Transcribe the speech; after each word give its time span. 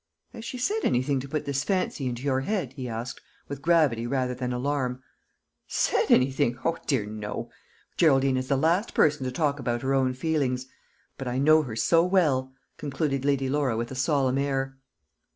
"Has 0.33 0.43
she 0.43 0.57
said 0.57 0.79
anything 0.83 1.19
to 1.19 1.27
put 1.29 1.45
this 1.45 1.63
fancy 1.63 2.07
into 2.07 2.23
your 2.23 2.39
head?" 2.39 2.73
he 2.73 2.89
asked, 2.89 3.21
with 3.47 3.61
gravity 3.61 4.07
rather 4.07 4.33
than 4.33 4.51
alarm. 4.51 5.03
"Said 5.67 6.07
anything! 6.09 6.57
O 6.65 6.75
dear, 6.87 7.05
no. 7.05 7.51
Geraldine 7.97 8.35
is 8.37 8.47
the 8.47 8.57
last 8.57 8.95
person 8.95 9.23
to 9.25 9.31
talk 9.31 9.59
about 9.59 9.83
her 9.83 9.93
own 9.93 10.15
feelings. 10.15 10.65
But 11.19 11.27
I 11.27 11.37
know 11.37 11.61
her 11.61 11.75
so 11.75 12.03
well," 12.03 12.51
concluded 12.77 13.23
Lady 13.23 13.47
Laura 13.47 13.77
with 13.77 13.91
a 13.91 13.95
solemn 13.95 14.39
air. 14.39 14.75